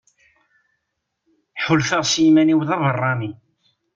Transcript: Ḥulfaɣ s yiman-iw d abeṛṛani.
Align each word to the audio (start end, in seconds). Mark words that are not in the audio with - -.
Ḥulfaɣ 1.63 2.01
s 2.11 2.13
yiman-iw 2.23 2.59
d 2.67 2.69
abeṛṛani. 2.75 3.31